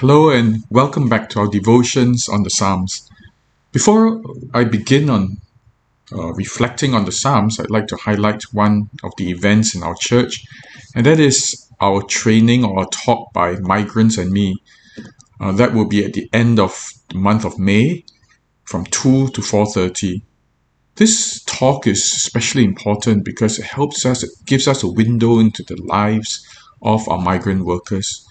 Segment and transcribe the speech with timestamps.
[0.00, 3.08] Hello and welcome back to our devotions on the Psalms.
[3.72, 4.20] Before
[4.52, 5.38] I begin on
[6.12, 9.94] uh, reflecting on the Psalms, I'd like to highlight one of the events in our
[9.98, 10.44] church,
[10.94, 14.56] and that is our training or talk by migrants and me.
[15.40, 18.04] Uh, that will be at the end of the month of May
[18.64, 20.20] from 2 to 4.30.
[20.96, 25.62] This talk is especially important because it helps us, it gives us a window into
[25.62, 26.46] the lives
[26.82, 28.26] of our migrant workers.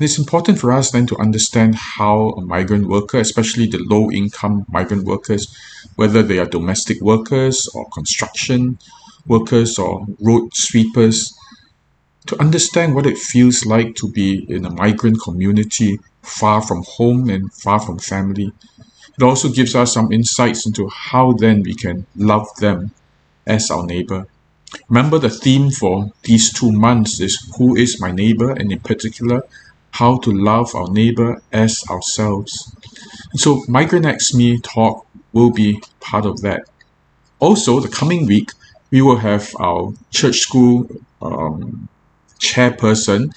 [0.00, 4.64] It's important for us then to understand how a migrant worker, especially the low income
[4.70, 5.54] migrant workers,
[5.96, 8.78] whether they are domestic workers or construction
[9.26, 11.36] workers or road sweepers,
[12.26, 17.28] to understand what it feels like to be in a migrant community far from home
[17.28, 18.52] and far from family.
[19.18, 22.92] It also gives us some insights into how then we can love them
[23.46, 24.26] as our neighbor.
[24.88, 29.42] Remember the theme for these two months is who is my neighbor and in particular
[29.92, 32.74] how to love our neighbor as ourselves.
[33.32, 36.62] And so Migrant X Me talk will be part of that.
[37.38, 38.50] Also, the coming week,
[38.90, 40.86] we will have our church school
[41.22, 41.88] um,
[42.38, 43.32] chairperson,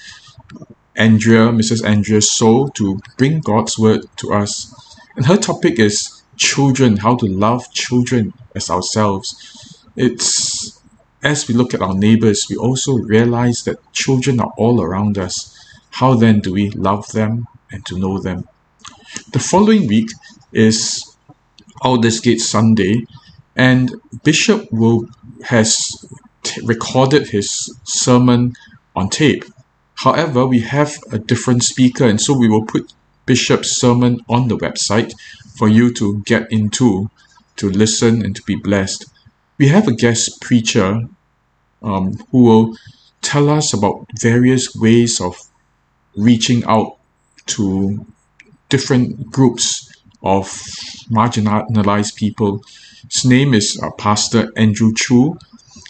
[0.96, 1.84] Andrea, Mrs.
[1.84, 4.72] Andrea So, to bring God's word to us.
[5.16, 9.84] And her topic is children, how to love children as ourselves.
[9.96, 10.80] It's
[11.22, 15.54] as we look at our neighbors, we also realize that children are all around us
[15.94, 18.48] how then do we love them and to know them?
[19.30, 20.10] The following week
[20.52, 21.16] is
[21.82, 23.06] Aldersgate Sunday,
[23.54, 25.08] and Bishop will
[25.44, 26.04] has
[26.64, 28.54] recorded his sermon
[28.96, 29.44] on tape.
[29.94, 32.92] However, we have a different speaker, and so we will put
[33.24, 35.12] Bishop's sermon on the website
[35.56, 37.08] for you to get into,
[37.56, 39.06] to listen, and to be blessed.
[39.58, 41.02] We have a guest preacher
[41.82, 42.76] um, who will
[43.22, 45.38] tell us about various ways of
[46.16, 46.96] reaching out
[47.46, 48.06] to
[48.68, 50.46] different groups of
[51.10, 52.62] marginalized people.
[53.10, 55.38] His name is uh, Pastor Andrew Chu.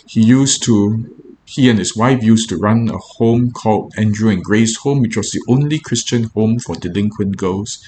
[0.07, 4.43] He used to, he and his wife used to run a home called Andrew and
[4.43, 7.83] Grace Home, which was the only Christian home for delinquent girls.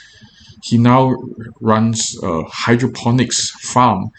[0.62, 1.16] He now
[1.60, 4.10] runs a hydroponics farm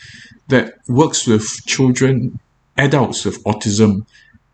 [0.50, 2.40] that works with children,
[2.78, 4.06] adults with autism,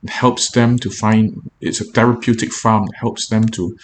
[0.07, 3.75] helps them to find it's a therapeutic farm that helps them to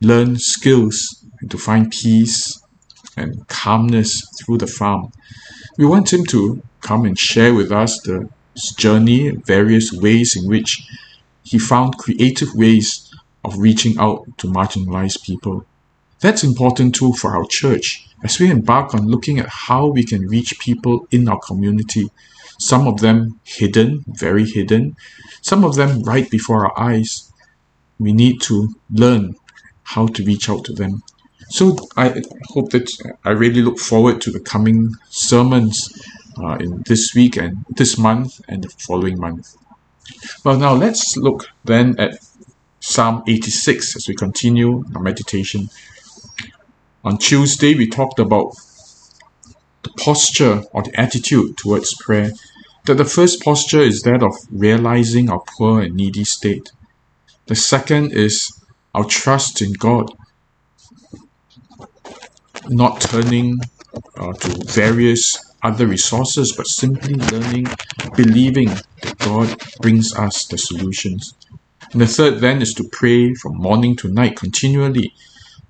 [0.00, 2.60] learn skills and to find peace
[3.16, 5.12] and calmness through the farm.
[5.76, 8.28] We want him to come and share with us the
[8.76, 10.82] journey, various ways in which
[11.42, 13.12] he found creative ways
[13.44, 15.64] of reaching out to marginalized people.
[16.20, 20.26] That's important too for our church as we embark on looking at how we can
[20.26, 22.10] reach people in our community
[22.58, 24.96] some of them hidden, very hidden,
[25.42, 27.32] some of them right before our eyes.
[27.98, 29.36] We need to learn
[29.82, 31.02] how to reach out to them.
[31.50, 32.90] So I hope that
[33.24, 35.90] I really look forward to the coming sermons
[36.38, 39.56] uh, in this week and this month and the following month.
[40.44, 42.18] Well, now let's look then at
[42.80, 45.68] Psalm 86 as we continue our meditation.
[47.04, 48.54] On Tuesday, we talked about
[49.98, 52.30] posture or the attitude towards prayer
[52.86, 56.66] that the first posture is that of realizing our poor and needy state.
[57.46, 58.50] The second is
[58.94, 60.10] our trust in God,
[62.68, 63.58] not turning
[64.18, 67.66] uh, to various other resources, but simply learning,
[68.16, 68.68] believing
[69.02, 71.30] that God brings us the solutions.
[71.92, 75.12] And the third then is to pray from morning to night continually.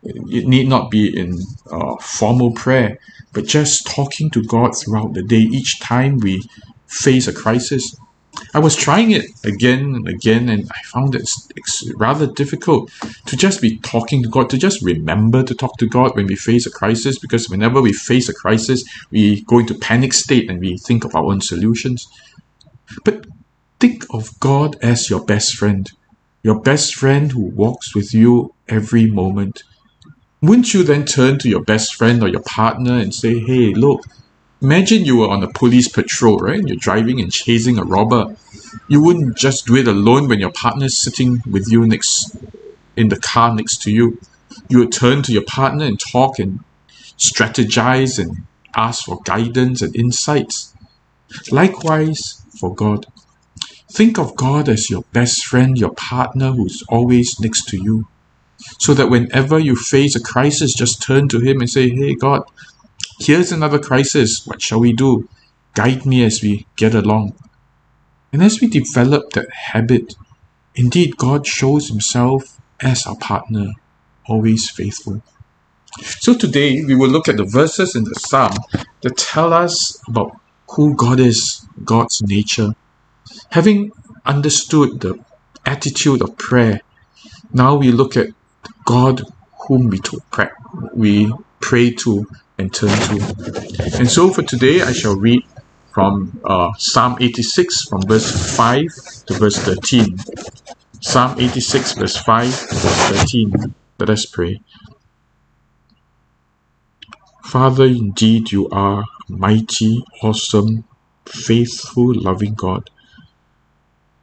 [0.03, 1.39] It need not be in
[1.71, 2.99] uh, formal prayer,
[3.33, 5.41] but just talking to God throughout the day.
[5.41, 6.43] Each time we
[6.89, 7.95] face a crisis.
[8.55, 11.29] I was trying it again and again, and I found it
[11.97, 12.91] rather difficult
[13.27, 16.37] to just be talking to God, to just remember to talk to God when we
[16.37, 20.61] face a crisis, because whenever we face a crisis, we go into panic state and
[20.61, 22.07] we think of our own solutions.
[23.05, 23.27] But
[23.81, 25.87] think of God as your best friend,
[26.43, 29.63] your best friend who walks with you every moment.
[30.41, 34.05] Wouldn't you then turn to your best friend or your partner and say, hey, look,
[34.61, 36.67] Imagine you were on a police patrol, right?
[36.67, 38.37] You're driving and chasing a robber.
[38.89, 42.37] You wouldn't just do it alone when your partner's sitting with you next
[42.97, 44.19] in the car next to you.
[44.69, 46.59] You would turn to your partner and talk and
[47.17, 48.39] strategize and
[48.75, 50.75] ask for guidance and insights.
[51.53, 53.07] Likewise for God.
[53.93, 58.09] Think of God as your best friend, your partner who's always next to you.
[58.81, 62.43] So that whenever you face a crisis, just turn to Him and say, Hey, God,
[63.21, 64.47] Here's another crisis.
[64.47, 65.29] What shall we do?
[65.75, 67.33] Guide me as we get along.
[68.33, 70.15] And as we develop that habit,
[70.77, 72.45] indeed God shows Himself
[72.81, 73.73] as our partner
[74.29, 75.23] always faithful.
[76.21, 78.57] So today we will look at the verses in the psalm
[79.03, 80.31] that tell us about
[80.69, 82.71] who God is, God's nature.
[83.51, 83.91] Having
[84.27, 85.19] understood the
[85.67, 86.81] attitude of prayer,
[87.53, 88.29] now we look at
[88.87, 89.23] God
[89.67, 90.21] whom we, to,
[90.95, 92.25] we pray to
[92.59, 93.99] and turn to.
[93.99, 95.43] And so for today, I shall read
[95.95, 98.85] from uh, Psalm 86 from verse 5
[99.29, 100.17] to verse 13.
[101.03, 103.53] Psalm 86 verse 5 to verse 13.
[103.99, 104.61] Let us pray.
[107.45, 110.85] Father, indeed you are mighty, awesome,
[111.27, 112.83] faithful, loving God.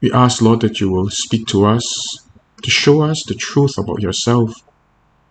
[0.02, 2.25] We ask, Lord, that you will speak to us
[2.66, 4.52] to show us the truth about yourself,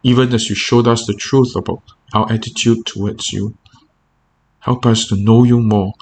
[0.05, 1.83] even as you showed us the truth about
[2.15, 3.59] our attitude towards you.
[4.61, 5.93] Help us to know you more,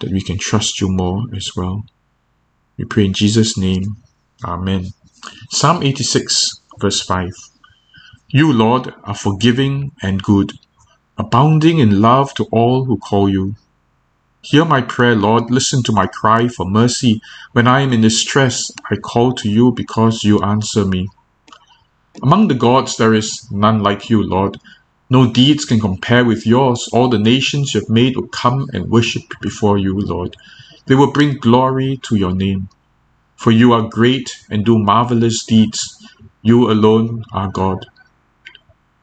[0.00, 1.84] that we can trust you more as well.
[2.76, 3.96] We pray in Jesus' name.
[4.44, 4.88] Amen.
[5.50, 7.30] Psalm 86, verse 5.
[8.28, 10.52] You, Lord, are forgiving and good
[11.16, 13.56] abounding in love to all who call you.
[14.42, 15.50] Hear my prayer, Lord.
[15.50, 17.20] Listen to my cry for mercy.
[17.52, 21.08] When I am in distress, I call to you because you answer me.
[22.22, 24.56] Among the gods, there is none like you, Lord.
[25.10, 26.88] No deeds can compare with yours.
[26.92, 30.36] All the nations you have made will come and worship before you, Lord.
[30.86, 32.68] They will bring glory to your name.
[33.38, 35.96] For you are great and do marvelous deeds.
[36.42, 37.86] You alone are God.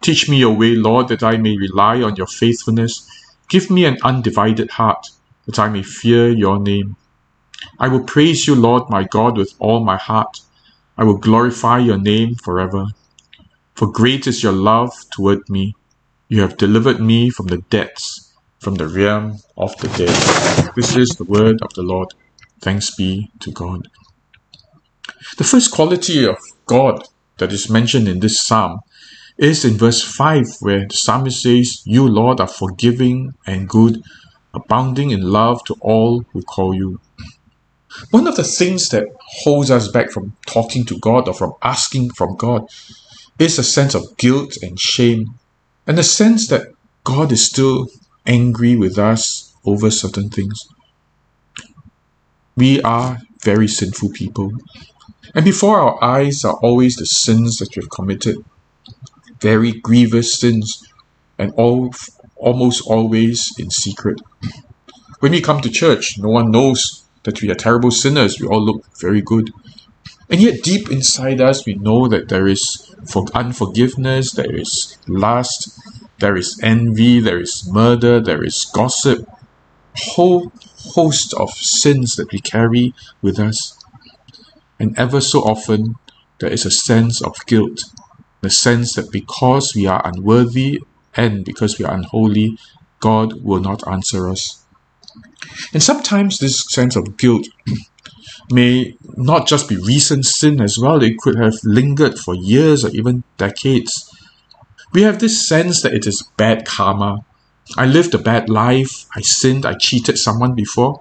[0.01, 3.07] Teach me your way, Lord, that I may rely on your faithfulness.
[3.49, 5.03] Give me an undivided heart,
[5.45, 6.95] that I may fear your name.
[7.79, 10.39] I will praise you, Lord my God, with all my heart.
[10.97, 12.85] I will glorify your name forever.
[13.75, 15.73] For great is your love toward me.
[16.29, 20.73] You have delivered me from the depths, from the realm of the dead.
[20.75, 22.07] This is the word of the Lord.
[22.61, 23.87] Thanks be to God.
[25.37, 27.03] The first quality of God
[27.37, 28.79] that is mentioned in this psalm
[29.37, 34.01] is in verse 5, where the psalmist says, You, Lord, are forgiving and good,
[34.55, 36.99] abounding in love to all who call you.
[38.11, 39.07] One of the things that
[39.43, 42.67] holds us back from talking to God or from asking from God
[43.39, 45.35] is a sense of guilt and shame,
[45.87, 46.67] and a sense that
[47.03, 47.87] God is still
[48.25, 50.67] angry with us over certain things.
[52.57, 54.51] We are very sinful people,
[55.33, 58.37] and before our eyes are always the sins that we've committed
[59.41, 60.83] very grievous sins,
[61.37, 61.93] and all
[62.45, 64.21] almost always in secret.
[65.19, 68.39] When we come to church, no one knows that we are terrible sinners.
[68.39, 69.51] We all look very good.
[70.29, 75.79] And yet, deep inside us, we know that there is for unforgiveness, there is lust,
[76.19, 80.51] there is envy, there is murder, there is gossip, a whole
[80.95, 83.77] host of sins that we carry with us.
[84.79, 85.95] And ever so often,
[86.39, 87.83] there is a sense of guilt
[88.45, 90.79] the sense that because we are unworthy
[91.15, 92.57] and because we are unholy,
[92.99, 94.63] God will not answer us.
[95.73, 97.47] And sometimes this sense of guilt
[98.51, 102.89] may not just be recent sin as well, it could have lingered for years or
[102.89, 104.09] even decades.
[104.93, 107.25] We have this sense that it is bad karma.
[107.77, 110.99] I lived a bad life, I sinned, I cheated someone before.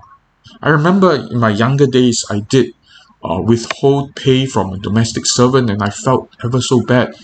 [0.63, 2.75] I remember in my younger days, I did
[3.23, 7.15] uh, withhold pay from a domestic servant and I felt ever so bad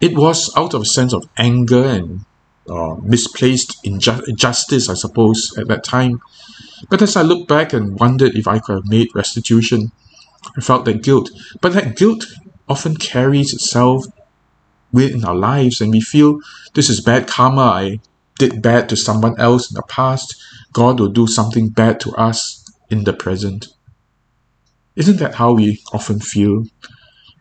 [0.00, 2.24] it was out of a sense of anger and
[2.68, 6.20] uh, misplaced injustice, I suppose, at that time.
[6.90, 9.92] But as I look back and wondered if I could have made restitution,
[10.56, 11.30] I felt that guilt.
[11.60, 12.26] But that guilt
[12.68, 14.04] often carries itself
[14.92, 16.40] within our lives, and we feel
[16.74, 17.62] this is bad karma.
[17.62, 18.00] I
[18.38, 20.36] did bad to someone else in the past.
[20.72, 23.68] God will do something bad to us in the present.
[24.94, 26.66] Isn't that how we often feel?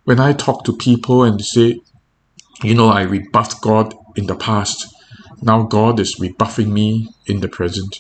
[0.04, 1.80] When I talk to people and say,
[2.64, 4.88] you know, I rebuffed God in the past.
[5.42, 8.00] Now God is rebuffing me in the present.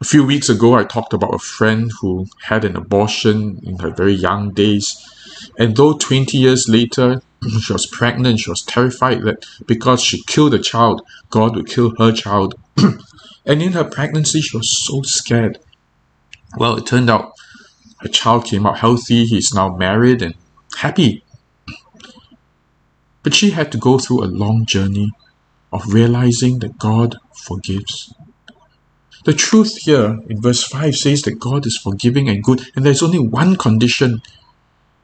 [0.00, 3.90] A few weeks ago, I talked about a friend who had an abortion in her
[3.90, 4.96] very young days.
[5.58, 7.22] And though 20 years later,
[7.62, 11.94] she was pregnant, she was terrified that because she killed a child, God would kill
[11.98, 12.54] her child.
[13.46, 15.58] and in her pregnancy, she was so scared.
[16.56, 17.32] Well, it turned out
[18.00, 20.34] her child came out healthy, he's now married and
[20.76, 21.23] happy.
[23.24, 25.08] But she had to go through a long journey
[25.72, 27.16] of realizing that God
[27.46, 28.14] forgives.
[29.24, 33.02] The truth here in verse 5 says that God is forgiving and good, and there's
[33.02, 34.20] only one condition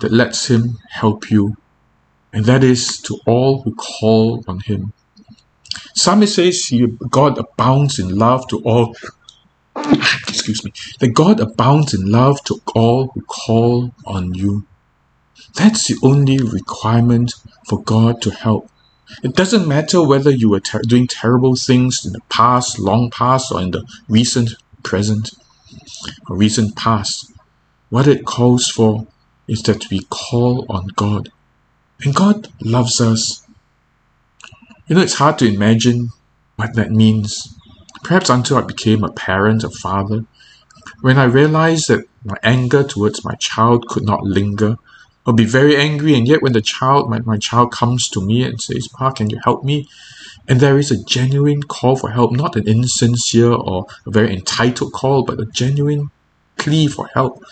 [0.00, 1.54] that lets Him help you,
[2.32, 4.92] and that is to all who call on Him.
[5.96, 8.94] Psalmist says he, God abounds in love to all.
[10.28, 10.72] Excuse me.
[11.00, 14.62] That God abounds in love to all who call on you.
[15.54, 17.32] That's the only requirement
[17.68, 18.70] for God to help.
[19.22, 23.50] It doesn't matter whether you were ter- doing terrible things in the past, long past,
[23.52, 25.30] or in the recent present
[26.28, 27.32] or recent past.
[27.88, 29.06] What it calls for
[29.48, 31.30] is that we call on God.
[32.02, 33.44] And God loves us.
[34.86, 36.10] You know, it's hard to imagine
[36.56, 37.56] what that means.
[38.04, 40.24] Perhaps until I became a parent, a father,
[41.00, 44.76] when I realized that my anger towards my child could not linger,
[45.26, 48.42] I'll be very angry, and yet when the child, my, my child comes to me
[48.42, 49.86] and says, Pa, can you help me?
[50.48, 54.92] And there is a genuine call for help, not an insincere or a very entitled
[54.92, 56.10] call, but a genuine
[56.58, 57.42] plea for help.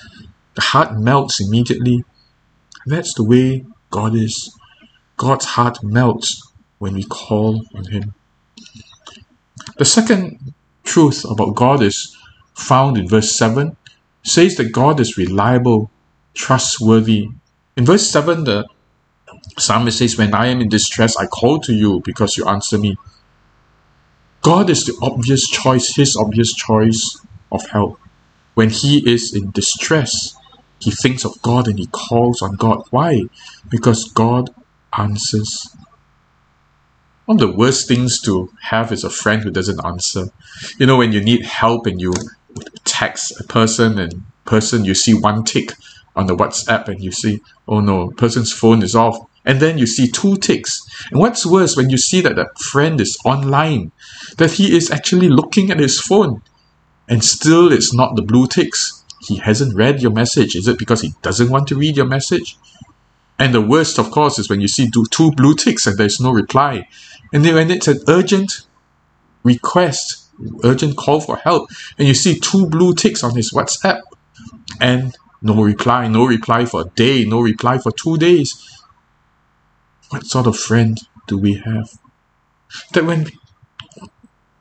[0.54, 2.04] The heart melts immediately.
[2.86, 4.52] That's the way God is.
[5.16, 6.40] God's heart melts
[6.78, 8.14] when we call on Him.
[9.76, 12.16] The second truth about God is
[12.54, 13.76] found in verse 7
[14.24, 15.90] says that God is reliable,
[16.34, 17.28] trustworthy.
[17.78, 18.66] In verse 7, the
[19.56, 22.96] psalmist says, When I am in distress, I call to you because you answer me.
[24.42, 28.00] God is the obvious choice, his obvious choice of help.
[28.54, 30.36] When he is in distress,
[30.80, 32.82] he thinks of God and he calls on God.
[32.90, 33.22] Why?
[33.68, 34.50] Because God
[34.98, 35.72] answers.
[37.26, 40.30] One of the worst things to have is a friend who doesn't answer.
[40.78, 42.12] You know, when you need help and you
[42.84, 45.74] text a person and person you see one tick
[46.18, 49.16] on the WhatsApp and you see, oh no, person's phone is off.
[49.44, 50.84] And then you see two ticks.
[51.10, 53.92] And what's worse, when you see that that friend is online,
[54.36, 56.42] that he is actually looking at his phone
[57.08, 60.54] and still it's not the blue ticks he hasn't read your message.
[60.54, 62.56] Is it because he doesn't want to read your message?
[63.38, 66.30] And the worst, of course, is when you see two blue ticks and there's no
[66.32, 66.88] reply.
[67.32, 68.66] And then when it's an urgent
[69.44, 70.28] request,
[70.64, 74.00] urgent call for help, and you see two blue ticks on his WhatsApp
[74.80, 78.82] and no reply, no reply for a day, no reply for two days.
[80.10, 81.90] What sort of friend do we have?
[82.92, 83.28] That when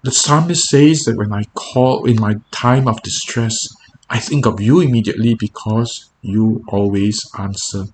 [0.03, 3.67] the psalmist says that when I call in my time of distress,
[4.10, 7.86] I think of you immediately because you always answer.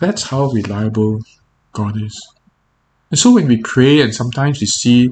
[0.00, 1.20] That's how reliable
[1.72, 2.20] God is.
[3.10, 5.10] And so when we pray and sometimes we see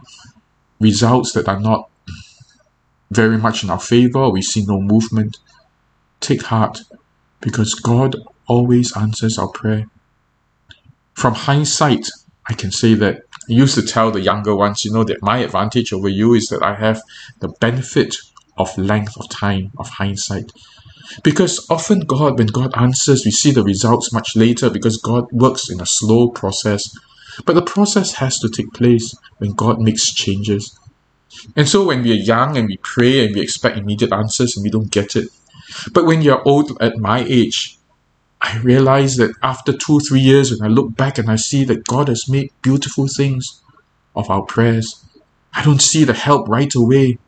[0.81, 1.89] results that are not
[3.11, 5.39] very much in our favor, we see no movement,
[6.31, 6.83] take heart
[7.41, 9.87] because God always answers our prayer.
[11.15, 12.07] From hindsight,
[12.49, 15.39] I can say that I used to tell the younger ones, you know, that my
[15.39, 17.03] advantage over you is that I have
[17.41, 18.17] the benefit
[18.57, 20.53] of length of time, of hindsight.
[21.25, 25.69] Because often God, when God answers, we see the results much later because God works
[25.69, 26.97] in a slow process.
[27.45, 30.79] But the process has to take place when God makes changes.
[31.57, 34.65] And so when we are young and we pray and we expect immediate answers and
[34.65, 35.29] we don't get it.
[35.93, 37.77] But when you're old at my age,
[38.41, 41.87] I realize that after two, three years, when I look back and I see that
[41.87, 43.47] God has made beautiful things
[44.15, 45.05] of our prayers,
[45.55, 47.19] I don't see the help right away.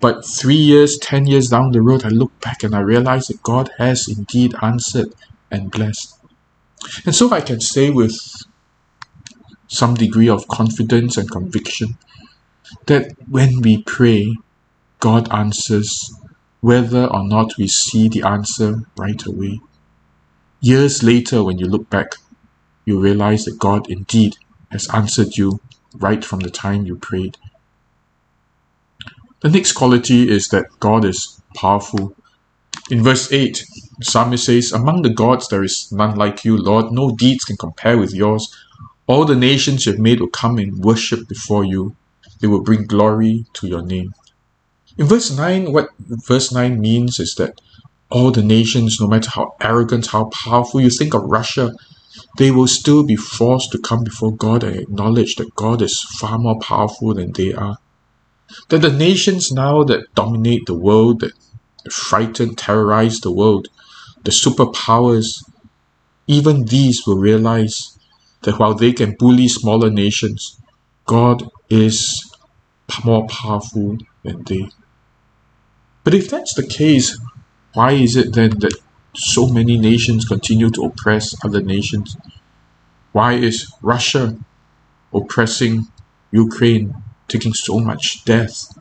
[0.00, 3.42] But three years, ten years down the road, I look back and I realize that
[3.42, 5.08] God has indeed answered
[5.50, 6.14] and blessed.
[7.04, 8.16] And so I can say with
[9.68, 11.88] some degree of confidence and conviction
[12.86, 14.32] that when we pray,
[15.00, 16.08] God answers
[16.64, 19.60] whether or not we see the answer right away.
[20.62, 22.14] Years later, when you look back,
[22.86, 24.32] you realize that God indeed
[24.70, 25.60] has answered you
[25.96, 27.36] right from the time you prayed.
[29.42, 32.16] The next quality is that God is powerful.
[32.90, 33.62] In verse 8,
[33.98, 36.86] the psalmist says, Among the gods there is none like you, Lord.
[36.92, 38.48] No deeds can compare with yours.
[39.06, 41.94] All the nations you have made will come and worship before you.
[42.40, 44.14] They will bring glory to your name.
[44.96, 47.60] In verse 9, what verse 9 means is that
[48.10, 51.72] all the nations, no matter how arrogant, how powerful, you think of Russia,
[52.38, 56.38] they will still be forced to come before God and acknowledge that God is far
[56.38, 57.78] more powerful than they are
[58.68, 61.32] that the nations now that dominate the world, that
[61.90, 63.68] frighten, terrorize the world,
[64.24, 65.42] the superpowers,
[66.26, 67.98] even these will realize
[68.42, 70.60] that while they can bully smaller nations,
[71.06, 72.30] God is
[73.04, 74.68] more powerful than they.
[76.04, 77.18] But if that's the case,
[77.72, 78.78] why is it then that
[79.14, 82.16] so many nations continue to oppress other nations?
[83.12, 84.36] Why is Russia
[85.12, 85.86] oppressing
[86.30, 86.94] Ukraine
[87.26, 88.78] taking so much death?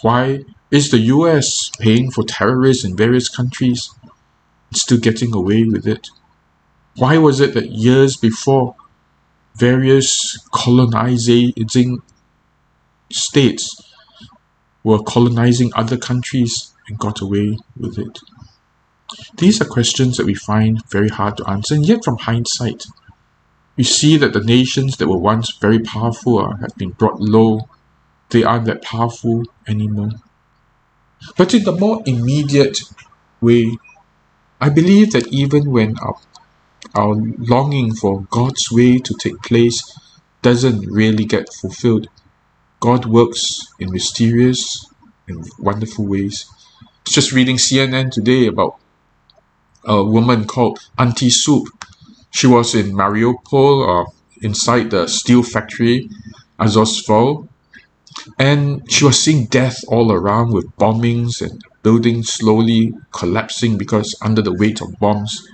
[0.00, 5.86] Why is the US paying for terrorists in various countries and still getting away with
[5.86, 6.08] it?
[6.96, 8.74] Why was it that years before
[9.56, 11.52] various colonizing
[13.10, 13.87] states
[14.88, 18.18] were colonizing other countries and got away with it?
[19.36, 22.86] These are questions that we find very hard to answer, and yet from hindsight,
[23.76, 27.68] we see that the nations that were once very powerful are, have been brought low.
[28.30, 30.12] They aren't that powerful anymore.
[31.36, 32.82] But in the more immediate
[33.40, 33.76] way,
[34.60, 36.18] I believe that even when our,
[36.94, 39.80] our longing for God's way to take place
[40.42, 42.08] doesn't really get fulfilled,
[42.80, 44.86] God works in mysterious
[45.26, 46.46] and wonderful ways.
[47.06, 48.76] Just reading CNN today about
[49.84, 51.66] a woman called Auntie Soup.
[52.30, 54.10] She was in Mariupol, uh,
[54.42, 56.08] inside the steel factory,
[56.60, 57.48] Azovstal,
[58.38, 64.42] and she was seeing death all around with bombings and buildings slowly collapsing because under
[64.42, 65.48] the weight of bombs.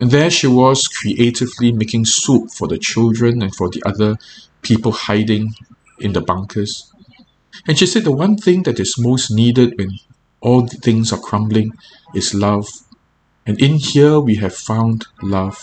[0.00, 4.16] And there she was creatively making soup for the children and for the other
[4.62, 5.54] people hiding
[5.98, 6.92] in the bunkers.
[7.66, 9.90] And she said the one thing that is most needed when
[10.40, 11.72] all things are crumbling
[12.14, 12.68] is love.
[13.46, 15.58] And in here we have found love.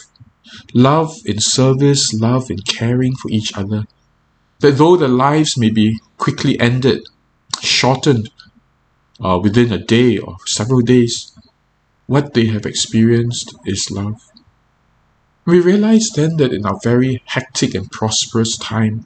[0.73, 3.85] Love in service, love in caring for each other.
[4.59, 7.07] That though their lives may be quickly ended,
[7.61, 8.29] shortened
[9.23, 11.31] uh, within a day or several days,
[12.07, 14.21] what they have experienced is love.
[15.45, 19.05] We realize then that in our very hectic and prosperous time,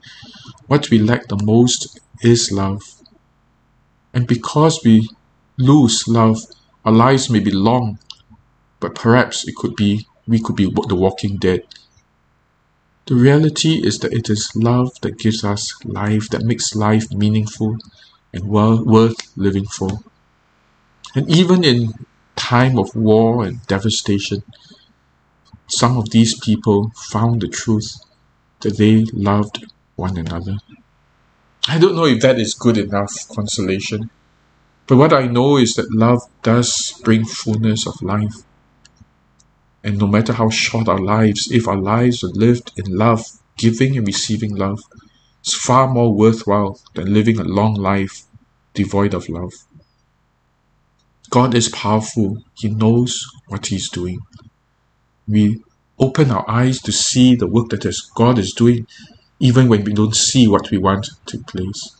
[0.68, 2.82] what we lack the most is love.
[4.14, 5.08] And because we
[5.56, 6.38] lose love,
[6.84, 7.98] our lives may be long,
[8.78, 11.62] but perhaps it could be we could be the walking dead.
[13.06, 17.78] The reality is that it is love that gives us life, that makes life meaningful
[18.34, 20.00] and well worth living for.
[21.14, 21.94] And even in
[22.36, 24.42] time of war and devastation,
[25.66, 27.96] some of these people found the truth
[28.60, 29.64] that they loved
[29.98, 30.58] one another.
[31.66, 34.10] I don't know if that is good enough consolation,
[34.86, 38.36] but what I know is that love does bring fullness of life.
[39.82, 43.24] And no matter how short our lives, if our lives are lived in love,
[43.56, 44.80] giving and receiving love,
[45.40, 48.22] it's far more worthwhile than living a long life
[48.74, 49.52] devoid of love.
[51.28, 52.42] God is powerful.
[52.54, 54.20] He knows what He's doing.
[55.26, 55.60] We
[55.98, 58.86] open our eyes to see the work that God is doing
[59.40, 61.96] even when we don't see what we want to place.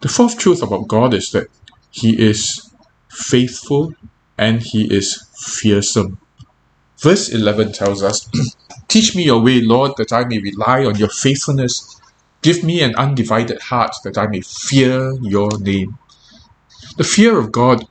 [0.00, 1.48] The fourth truth about God is that
[1.90, 2.70] He is
[3.10, 3.92] faithful
[4.36, 6.18] and He is fearsome.
[7.00, 8.28] Verse 11 tells us,
[8.88, 12.00] Teach me your way, Lord, that I may rely on your faithfulness.
[12.42, 15.96] Give me an undivided heart that I may fear your name.
[16.96, 17.84] The fear of God,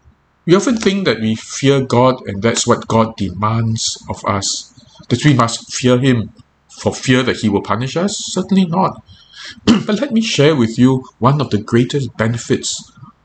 [0.46, 4.74] we often think that we fear God and that's what God demands of us,
[5.10, 6.32] that we must fear Him
[6.82, 8.16] for fear that he will punish us?
[8.32, 8.94] Certainly not.
[9.66, 12.78] but let me share with you one of the greatest benefits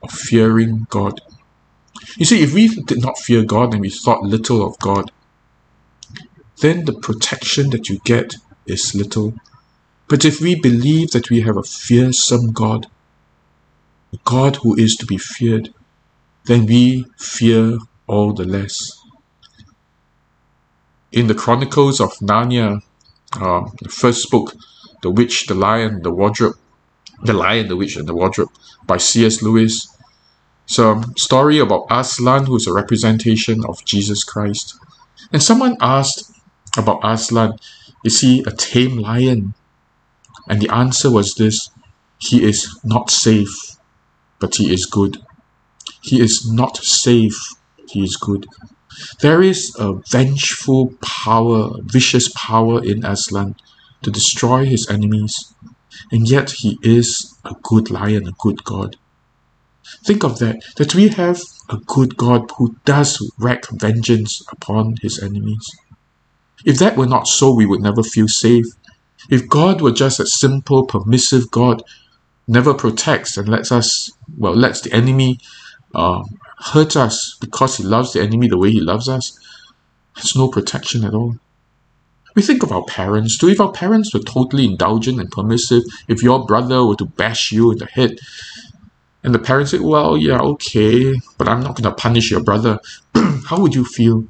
[0.02, 1.20] of fearing God.
[2.16, 5.11] You see, if we did not fear God and we thought little of God,
[6.61, 8.34] then the protection that you get
[8.66, 9.34] is little.
[10.08, 12.87] But if we believe that we have a fearsome God,
[14.12, 15.70] a God who is to be feared,
[16.46, 18.76] then we fear all the less.
[21.12, 22.80] In the Chronicles of Narnia,
[23.34, 24.54] uh, the first book,
[25.02, 26.56] The Witch, the Lion, the Wardrobe,
[27.22, 28.50] The Lion, the Witch, and the Wardrobe
[28.86, 29.42] by C.S.
[29.42, 29.88] Lewis.
[30.78, 34.76] A story about Aslan, who's a representation of Jesus Christ.
[35.32, 36.30] And someone asked
[36.76, 37.58] about Aslan,
[38.04, 39.54] is he a tame lion?
[40.48, 41.70] And the answer was this
[42.18, 43.76] he is not safe,
[44.38, 45.18] but he is good.
[46.02, 47.38] He is not safe,
[47.88, 48.46] he is good.
[49.20, 53.54] There is a vengeful power, vicious power in Aslan
[54.02, 55.54] to destroy his enemies,
[56.11, 58.96] and yet he is a good lion, a good God.
[60.04, 65.22] Think of that, that we have a good God who does wreak vengeance upon his
[65.22, 65.66] enemies.
[66.64, 68.66] If that were not so, we would never feel safe.
[69.30, 71.82] If God were just a simple, permissive God,
[72.46, 75.38] never protects and lets us, well, lets the enemy
[75.94, 76.22] uh,
[76.61, 79.38] hurt us because he loves the enemy the way he loves us,
[80.16, 81.37] there's no protection at all.
[82.35, 83.49] We think of our parents too.
[83.49, 87.73] If our parents were totally indulgent and permissive, if your brother were to bash you
[87.73, 88.18] in the head,
[89.25, 92.79] and the parents said, Well, yeah, okay, but I'm not going to punish your brother,
[93.47, 94.25] how would you feel?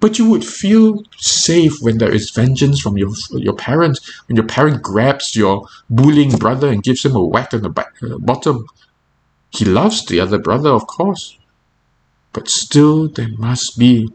[0.00, 3.98] But you would feel safe when there is vengeance from your your parent.
[4.26, 7.94] When your parent grabs your bullying brother and gives him a whack on the back,
[8.02, 8.66] uh, bottom,
[9.50, 11.37] he loves the other brother, of course
[12.38, 14.08] but still there must be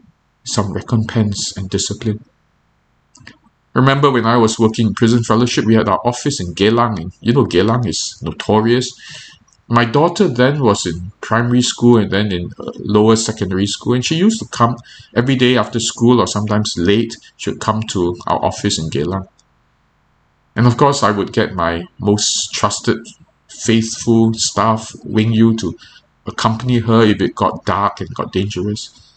[0.44, 2.24] some recompense and discipline.
[3.74, 7.12] Remember when I was working in prison fellowship, we had our office in Geylang, and
[7.20, 8.88] you know Geylang is notorious.
[9.68, 14.04] My daughter then was in primary school and then in uh, lower secondary school, and
[14.04, 14.76] she used to come
[15.14, 17.14] every day after school or sometimes late.
[17.36, 19.28] She would come to our office in Geylang.
[20.56, 23.00] And of course, I would get my most trusted,
[23.48, 25.76] faithful staff, Wing Yu, to
[26.26, 29.12] accompany her if it got dark and got dangerous.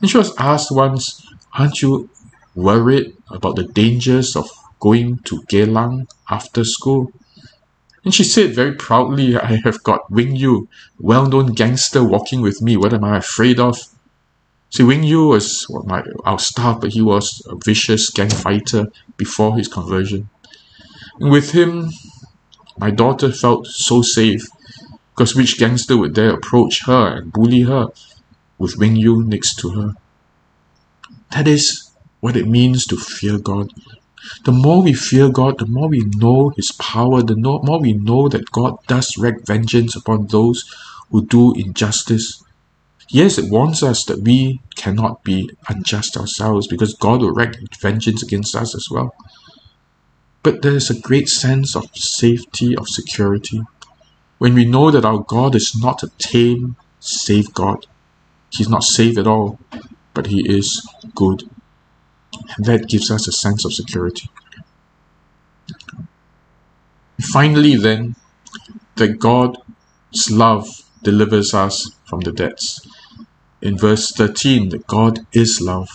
[0.00, 2.10] And she was asked once, Aren't you
[2.54, 4.50] worried about the dangers of
[4.80, 7.12] going to Geylang after school?
[8.04, 12.60] And she said very proudly, I have got Wing Yu, well known gangster, walking with
[12.60, 12.76] me.
[12.76, 13.78] What am I afraid of?
[14.70, 19.56] See, Wing Yu was my, our staff, but he was a vicious gang fighter before
[19.56, 20.30] his conversion.
[21.20, 21.90] And with him,
[22.78, 24.48] my daughter felt so safe
[25.14, 27.88] because which gangster would dare approach her and bully her
[28.58, 29.94] with Wing Yu next to her?
[31.32, 33.72] That is what it means to fear God.
[34.44, 38.28] The more we fear God, the more we know His power, the more we know
[38.28, 40.64] that God does wreak vengeance upon those
[41.10, 42.42] who do injustice.
[43.08, 48.22] Yes, it warns us that we cannot be unjust ourselves because God will wreak vengeance
[48.22, 49.14] against us as well.
[50.42, 53.60] But there is a great sense of safety, of security,
[54.42, 57.86] when we know that our God is not a tame, safe God.
[58.50, 59.60] He's not safe at all,
[60.14, 61.48] but He is good.
[62.56, 64.28] And that gives us a sense of security.
[67.20, 68.16] Finally, then,
[68.96, 70.66] that God's love
[71.04, 72.84] delivers us from the debts.
[73.60, 75.88] In verse 13, that God is love.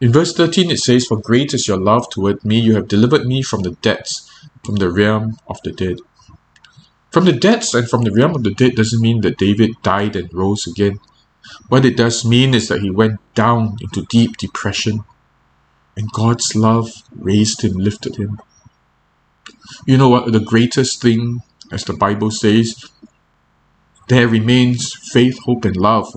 [0.00, 3.26] In verse 13, it says, For great is your love toward me, you have delivered
[3.26, 4.30] me from the debts,
[4.64, 5.96] from the realm of the dead.
[7.14, 10.16] From the debts and from the realm of the dead doesn't mean that David died
[10.16, 10.98] and rose again.
[11.68, 15.04] What it does mean is that he went down into deep depression
[15.96, 18.40] and God's love raised him, lifted him.
[19.86, 20.32] You know what?
[20.32, 22.90] The greatest thing, as the Bible says,
[24.08, 26.12] there remains faith, hope, and love.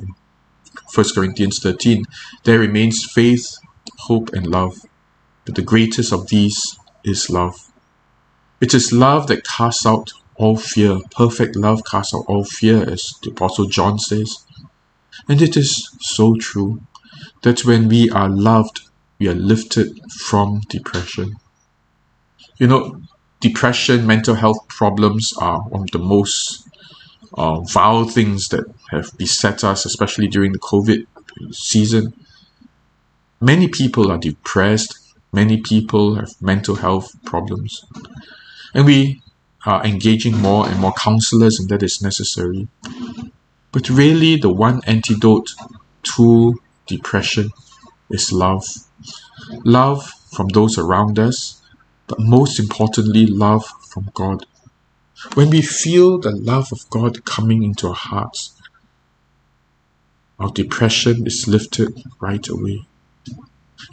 [0.96, 2.06] 1 Corinthians 13.
[2.44, 3.46] There remains faith,
[4.00, 4.82] hope, and love.
[5.46, 7.72] But the greatest of these is love.
[8.60, 11.00] It is love that casts out all fear.
[11.12, 14.46] Perfect love casts out all fear, as the Apostle John says.
[15.28, 16.82] And it is so true
[17.42, 18.82] that when we are loved,
[19.20, 21.36] we are lifted from depression.
[22.58, 23.02] You know,
[23.40, 26.68] depression, mental health problems are one of the most
[27.34, 31.06] uh, vile things that have beset us, especially during the COVID
[31.52, 32.14] season.
[33.42, 34.98] Many people are depressed,
[35.32, 37.86] many people have mental health problems.
[38.74, 39.22] And we
[39.68, 42.70] are engaging more and more counselors, and that is necessary.
[43.74, 45.50] But really, the one antidote
[46.16, 46.56] to
[46.88, 47.52] depression
[48.10, 48.64] is love
[49.64, 51.62] love from those around us,
[52.08, 54.46] but most importantly, love from God.
[55.34, 58.54] When we feel the love of God coming into our hearts,
[60.40, 62.86] our depression is lifted right away.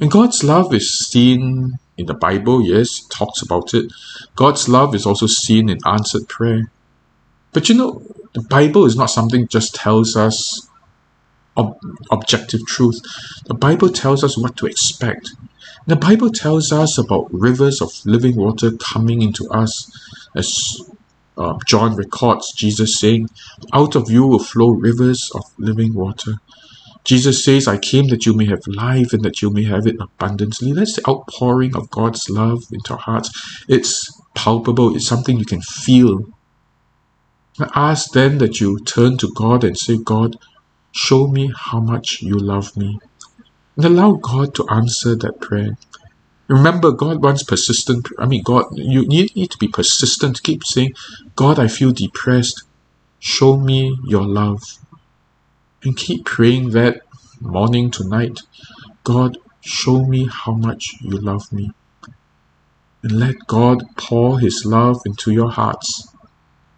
[0.00, 3.92] And God's love is seen in the Bible, yes, talks about it.
[4.34, 6.70] God's love is also seen in answered prayer.
[7.52, 8.02] But you know,
[8.34, 10.68] the Bible is not something just tells us
[11.56, 11.78] ob-
[12.10, 13.00] objective truth.
[13.46, 15.30] The Bible tells us what to expect.
[15.86, 19.86] The Bible tells us about rivers of living water coming into us,
[20.36, 20.58] as
[21.36, 23.28] uh, John records Jesus saying,
[23.72, 26.34] Out of you will flow rivers of living water.
[27.04, 29.96] Jesus says, I came that you may have life and that you may have it
[30.00, 30.72] abundantly.
[30.72, 33.30] That's the outpouring of God's love into our hearts.
[33.68, 36.20] It's palpable, it's something you can feel.
[37.60, 40.36] I ask then that you turn to God and say, God,
[40.92, 42.98] show me how much you love me
[43.76, 45.76] and allow God to answer that prayer.
[46.48, 48.08] Remember, God wants persistent.
[48.18, 50.42] I mean, God, you need, need to be persistent.
[50.42, 50.92] Keep saying,
[51.36, 52.62] God, I feel depressed.
[53.18, 54.60] Show me your love.
[55.84, 57.02] And keep praying that
[57.40, 58.40] morning to night.
[59.04, 61.72] God, show me how much you love me.
[63.02, 66.08] And let God pour His love into your hearts.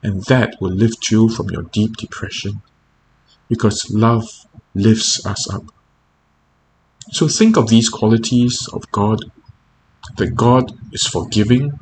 [0.02, 2.62] And that will lift you from your deep depression.
[3.48, 4.28] Because love
[4.74, 5.62] lifts us up.
[7.12, 9.20] So think of these qualities of God
[10.16, 11.78] that God is forgiving,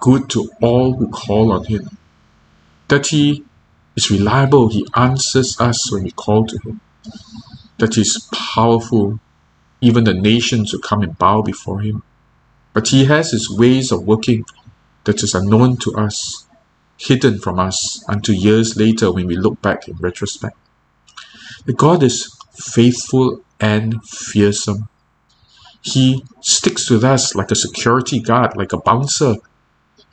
[0.00, 1.96] good to all who call on Him,
[2.88, 3.44] that He
[3.96, 6.80] is reliable, He answers us when we call to Him,
[7.78, 9.18] that He is powerful,
[9.80, 12.02] even the nations will come and bow before Him.
[12.72, 14.44] But He has His ways of working
[15.04, 16.46] that is unknown to us,
[16.98, 20.56] hidden from us until years later when we look back in retrospect.
[21.64, 24.88] That God is faithful and fearsome.
[25.82, 29.36] He sticks with us like a security guard, like a bouncer,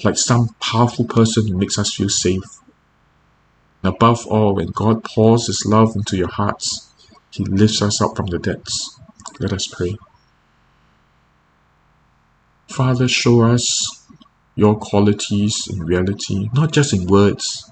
[0.03, 2.43] like some powerful person who makes us feel safe.
[3.88, 6.91] Above all, when God pours His love into your hearts,
[7.32, 9.00] He lifts us up from the depths.
[9.39, 9.95] Let us pray.
[12.69, 14.06] Father, show us
[14.56, 17.71] your qualities in reality, not just in words.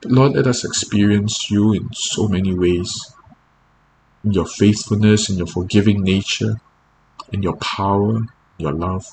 [0.00, 3.14] But Lord, let us experience you in so many ways.
[4.24, 6.56] In your faithfulness, in your forgiving nature,
[7.32, 8.22] in your power,
[8.58, 9.06] your love.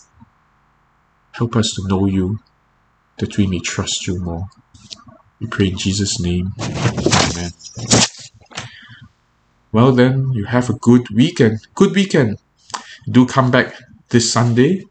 [1.33, 2.39] Help us to know you,
[3.19, 4.47] that we may trust you more.
[5.39, 6.51] We pray in Jesus' name.
[6.59, 7.51] Amen.
[9.71, 11.59] Well, then, you have a good weekend.
[11.75, 12.39] Good weekend.
[13.09, 13.75] Do come back
[14.09, 14.83] this Sunday.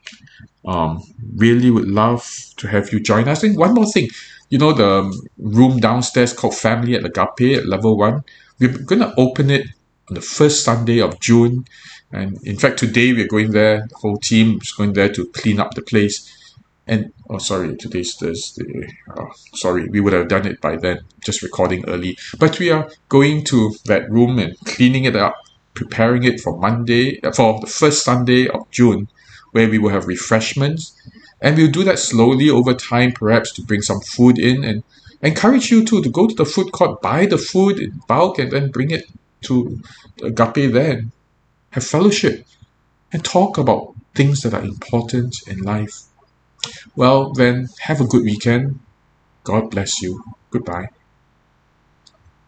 [0.67, 1.03] Um,
[1.37, 2.25] really would love
[2.59, 3.43] to have you join us.
[3.43, 4.09] And one more thing,
[4.49, 8.23] you know, the room downstairs called Family at Agape at level one.
[8.59, 9.67] We're going to open it
[10.09, 11.65] on the first Sunday of June.
[12.13, 13.87] And in fact, today we're going there.
[13.89, 16.33] The whole team is going there to clean up the place.
[16.89, 18.89] And oh, sorry, today's Thursday.
[19.15, 22.17] Oh, sorry, we would have done it by then, just recording early.
[22.39, 25.37] But we are going to that room and cleaning it up,
[25.75, 29.09] preparing it for Monday, uh, for the first Sunday of June,
[29.53, 30.97] where we will have refreshments.
[31.43, 34.83] And we'll do that slowly over time, perhaps to bring some food in and
[35.21, 38.51] encourage you too to go to the food court, buy the food in bulk, and
[38.51, 39.05] then bring it
[39.43, 39.79] to
[40.23, 41.13] Agape then.
[41.73, 42.47] Have fellowship
[43.13, 46.08] and talk about things that are important in life.
[46.97, 48.81] Well, then, have a good weekend.
[49.45, 50.21] God bless you.
[50.53, 50.87] Goodbye.